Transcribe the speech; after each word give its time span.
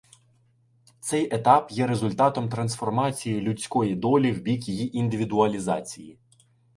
Цей 0.99 1.35
етап 1.35 1.67
є 1.71 1.87
результатом 1.87 2.49
трансформації 2.49 3.41
людської 3.41 3.95
долі 3.95 4.31
в 4.31 4.41
бік 4.41 4.67
її 4.69 4.97
індивідуалізації. 4.97 6.19